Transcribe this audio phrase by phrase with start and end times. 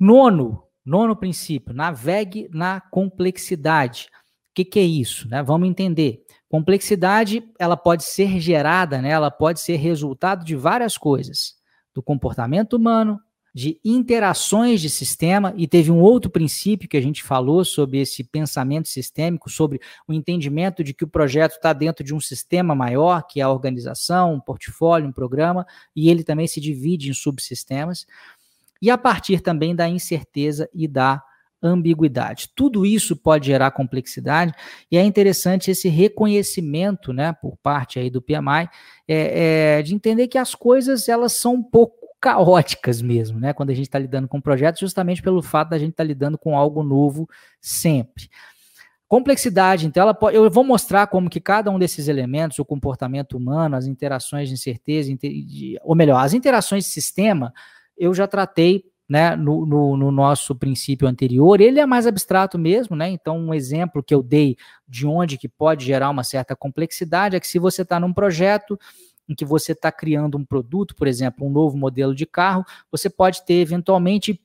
[0.00, 4.08] Nono, nono princípio, navegue na complexidade.
[4.50, 5.28] O que, que é isso?
[5.28, 5.42] Né?
[5.42, 6.24] Vamos entender.
[6.48, 9.10] Complexidade, ela pode ser gerada, né?
[9.10, 11.54] ela pode ser resultado de várias coisas.
[11.94, 13.20] Do comportamento humano,
[13.54, 18.24] de interações de sistema, e teve um outro princípio que a gente falou sobre esse
[18.24, 23.26] pensamento sistêmico, sobre o entendimento de que o projeto está dentro de um sistema maior,
[23.26, 28.06] que é a organização, um portfólio, um programa, e ele também se divide em subsistemas
[28.80, 31.22] e a partir também da incerteza e da
[31.62, 32.48] ambiguidade.
[32.54, 34.54] Tudo isso pode gerar complexidade
[34.90, 38.68] e é interessante esse reconhecimento, né, por parte aí do PMI,
[39.06, 43.70] é, é, de entender que as coisas elas são um pouco caóticas mesmo, né, quando
[43.70, 46.56] a gente está lidando com projetos, justamente pelo fato da gente estar tá lidando com
[46.56, 47.28] algo novo
[47.60, 48.28] sempre.
[49.08, 53.36] Complexidade, então, ela pode, eu vou mostrar como que cada um desses elementos, o comportamento
[53.36, 55.10] humano, as interações de incerteza,
[55.82, 57.52] ou melhor, as interações de sistema,
[58.00, 62.94] eu já tratei né, no, no, no, nosso princípio anterior, ele é mais abstrato mesmo,
[62.94, 63.10] né?
[63.10, 64.56] Então, um exemplo que eu dei
[64.88, 68.78] de onde que pode gerar uma certa complexidade é que se você está num projeto
[69.28, 73.10] em que você está criando um produto, por exemplo, um novo modelo de carro, você
[73.10, 74.40] pode ter eventualmente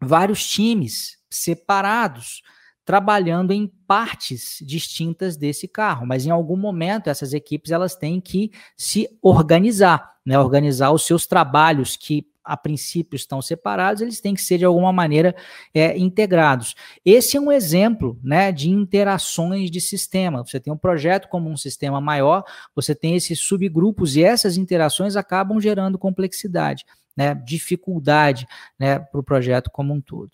[0.00, 2.42] vários times separados
[2.84, 8.50] trabalhando em partes distintas desse carro, mas em algum momento essas equipes elas têm que
[8.78, 14.40] se organizar, né, organizar os seus trabalhos que a princípio estão separados, eles têm que
[14.40, 15.36] ser de alguma maneira
[15.74, 16.74] é, integrados.
[17.04, 20.42] Esse é um exemplo né, de interações de sistema.
[20.42, 22.42] Você tem um projeto como um sistema maior,
[22.74, 28.46] você tem esses subgrupos e essas interações acabam gerando complexidade, né, dificuldade
[28.78, 30.30] né, para o projeto como um todo.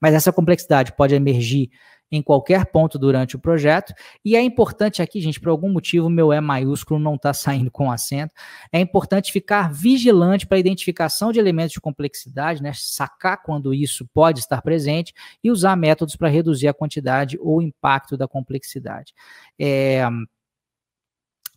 [0.00, 1.70] Mas essa complexidade pode emergir
[2.12, 3.94] em qualquer ponto durante o projeto.
[4.22, 7.90] E é importante aqui, gente, por algum motivo meu E maiúsculo não está saindo com
[7.90, 8.34] acento.
[8.70, 12.72] É importante ficar vigilante para a identificação de elementos de complexidade, né?
[12.74, 18.16] Sacar quando isso pode estar presente e usar métodos para reduzir a quantidade ou impacto
[18.16, 19.14] da complexidade.
[19.58, 20.06] É,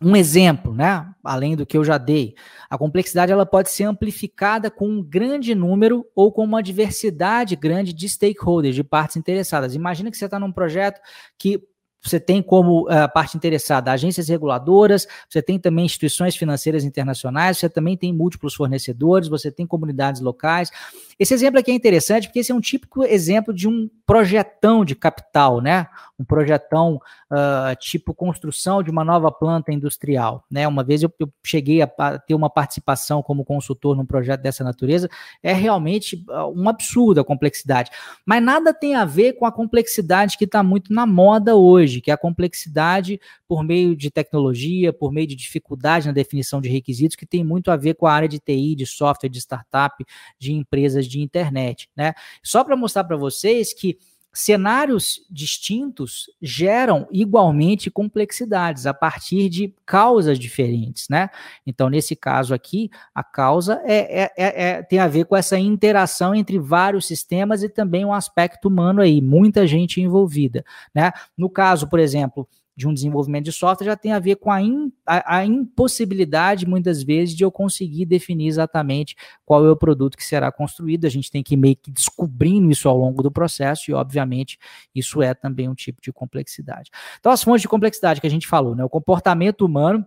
[0.01, 2.35] um exemplo, né, além do que eu já dei,
[2.69, 7.93] a complexidade ela pode ser amplificada com um grande número ou com uma diversidade grande
[7.93, 9.73] de stakeholders, de partes interessadas.
[9.73, 10.99] Imagina que você está num projeto
[11.37, 11.63] que
[12.05, 17.69] você tem como uh, parte interessada agências reguladoras, você tem também instituições financeiras internacionais, você
[17.69, 20.69] também tem múltiplos fornecedores, você tem comunidades locais.
[21.17, 24.95] Esse exemplo aqui é interessante porque esse é um típico exemplo de um projetão de
[24.95, 25.87] capital, né?
[26.19, 26.99] Um projetão
[27.31, 30.67] uh, tipo construção de uma nova planta industrial, né?
[30.67, 34.63] Uma vez eu, eu cheguei a, a, ter uma participação como consultor num projeto dessa
[34.63, 35.09] natureza,
[35.41, 37.91] é realmente uh, um absurdo a complexidade,
[38.25, 42.11] mas nada tem a ver com a complexidade que está muito na moda hoje, que
[42.11, 47.15] é a complexidade por meio de tecnologia, por meio de dificuldade na definição de requisitos,
[47.15, 50.03] que tem muito a ver com a área de TI, de software, de startup,
[50.39, 52.13] de empresas de internet, né?
[52.43, 53.97] Só para mostrar para vocês que
[54.35, 61.29] cenários distintos geram igualmente complexidades a partir de causas diferentes, né?
[61.65, 65.57] Então, nesse caso aqui, a causa é, é, é, é, tem a ver com essa
[65.57, 71.13] interação entre vários sistemas e também um aspecto humano aí, muita gente envolvida, né?
[71.37, 72.45] No caso, por exemplo,
[72.75, 76.67] de um desenvolvimento de software já tem a ver com a, in, a, a, impossibilidade,
[76.67, 79.15] muitas vezes, de eu conseguir definir exatamente
[79.45, 81.05] qual é o produto que será construído.
[81.05, 84.59] A gente tem que ir meio que descobrindo isso ao longo do processo, e, obviamente,
[84.93, 86.91] isso é também um tipo de complexidade.
[87.17, 88.83] Então, as fontes de complexidade que a gente falou, né?
[88.83, 90.05] O comportamento humano.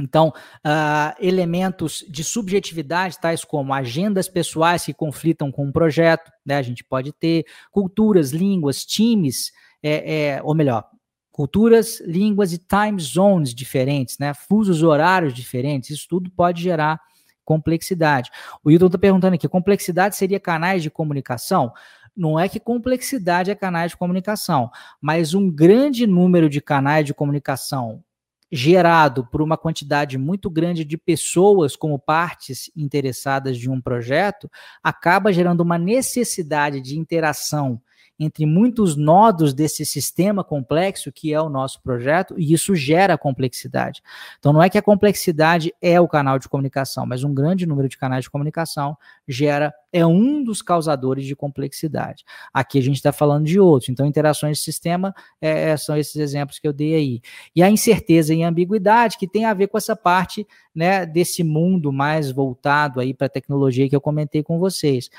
[0.00, 6.56] Então, uh, elementos de subjetividade, tais como agendas pessoais que conflitam com um projeto, né?
[6.56, 10.88] A gente pode ter culturas, línguas, times, é, é, ou melhor,
[11.34, 14.32] culturas, línguas e time zones diferentes, né?
[14.32, 17.00] Fusos horários diferentes, isso tudo pode gerar
[17.44, 18.30] complexidade.
[18.62, 21.72] O Hilton está perguntando aqui: complexidade seria canais de comunicação?
[22.16, 27.12] Não é que complexidade é canais de comunicação, mas um grande número de canais de
[27.12, 28.04] comunicação
[28.52, 34.48] gerado por uma quantidade muito grande de pessoas como partes interessadas de um projeto
[34.80, 37.82] acaba gerando uma necessidade de interação
[38.18, 44.02] entre muitos nodos desse sistema complexo que é o nosso projeto, e isso gera complexidade.
[44.38, 47.88] Então, não é que a complexidade é o canal de comunicação, mas um grande número
[47.88, 48.96] de canais de comunicação
[49.26, 52.24] gera, é um dos causadores de complexidade.
[52.52, 53.88] Aqui a gente está falando de outros.
[53.88, 57.20] Então, interações de sistema é, é, são esses exemplos que eu dei aí.
[57.54, 61.42] E a incerteza e a ambiguidade, que tem a ver com essa parte né, desse
[61.42, 65.10] mundo mais voltado aí para a tecnologia que eu comentei com vocês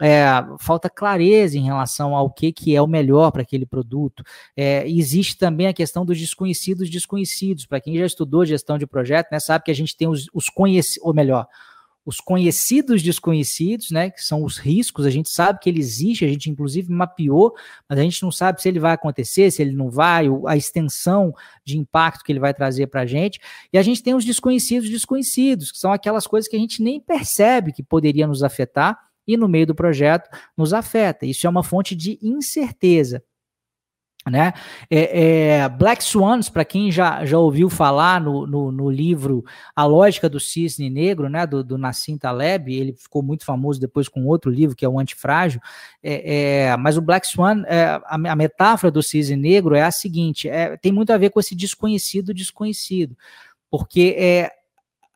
[0.00, 0.24] é,
[0.58, 4.22] falta clareza em relação ao que, que é o melhor para aquele produto.
[4.56, 7.66] É, existe também a questão dos desconhecidos desconhecidos.
[7.66, 10.48] Para quem já estudou gestão de projeto, né, sabe que a gente tem os, os
[10.48, 11.46] conhecidos, ou melhor,
[12.06, 16.28] os conhecidos desconhecidos, né, que são os riscos, a gente sabe que ele existe, a
[16.28, 17.52] gente inclusive mapeou,
[17.88, 21.34] mas a gente não sabe se ele vai acontecer, se ele não vai, a extensão
[21.64, 23.40] de impacto que ele vai trazer para a gente,
[23.72, 27.00] e a gente tem os desconhecidos desconhecidos, que são aquelas coisas que a gente nem
[27.00, 28.96] percebe que poderia nos afetar,
[29.26, 31.26] e no meio do projeto nos afeta.
[31.26, 33.22] Isso é uma fonte de incerteza.
[34.28, 34.52] Né?
[34.90, 39.44] É, é, Black Swans, para quem já, já ouviu falar no, no, no, livro
[39.74, 44.08] A Lógica do Cisne Negro, né, do, do Nassim Taleb, ele ficou muito famoso depois
[44.08, 45.60] com outro livro, que é o Antifrágil,
[46.02, 48.02] é, é mas o Black Swan, é, a,
[48.32, 51.54] a, metáfora do cisne negro é a seguinte, é, tem muito a ver com esse
[51.54, 53.16] desconhecido desconhecido,
[53.70, 54.50] porque é,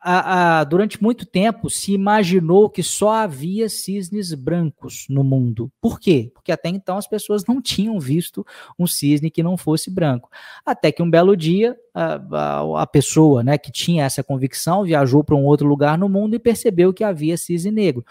[0.02, 5.70] a, a, durante muito tempo se imaginou que só havia cisnes brancos no mundo.
[5.80, 6.30] Por quê?
[6.32, 8.44] Porque até então as pessoas não tinham visto
[8.78, 10.30] um cisne que não fosse branco.
[10.64, 15.36] Até que um belo dia a, a pessoa né, que tinha essa convicção viajou para
[15.36, 18.04] um outro lugar no mundo e percebeu que havia cisne negro.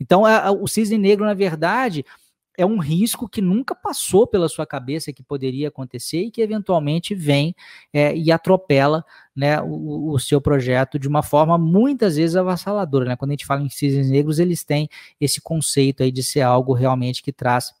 [0.00, 0.22] Então,
[0.60, 2.04] o cisne negro, na verdade,
[2.56, 7.14] é um risco que nunca passou pela sua cabeça que poderia acontecer e que eventualmente
[7.14, 7.54] vem
[7.92, 9.04] é, e atropela
[9.34, 13.06] né, o, o, seu projeto de uma forma muitas vezes avassaladora.
[13.06, 13.16] Né?
[13.16, 14.88] Quando a gente fala em cisnes negros, eles têm
[15.20, 17.72] esse conceito aí de ser algo realmente que traz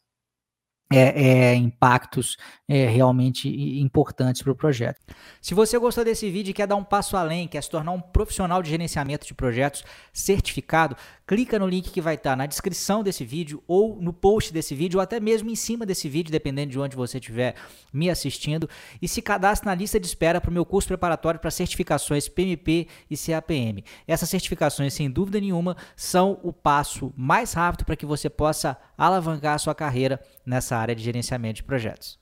[0.92, 2.36] é, é, impactos
[2.68, 3.48] é, realmente
[3.80, 5.00] importantes para o projeto.
[5.40, 8.00] Se você gostou desse vídeo e quer dar um passo além, quer se tornar um
[8.00, 10.96] profissional de gerenciamento de projetos certificado,
[11.26, 14.98] clica no link que vai estar na descrição desse vídeo ou no post desse vídeo
[14.98, 17.54] ou até mesmo em cima desse vídeo, dependendo de onde você estiver
[17.92, 18.68] me assistindo,
[19.00, 22.86] e se cadastre na lista de espera para o meu curso preparatório para certificações PMP
[23.10, 23.82] e CAPM.
[24.06, 29.54] Essas certificações, sem dúvida nenhuma, são o passo mais rápido para que você possa alavancar
[29.54, 32.18] a sua carreira nessa área de gerenciamento de projetos.